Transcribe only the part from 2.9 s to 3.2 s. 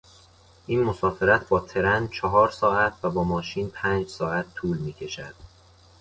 و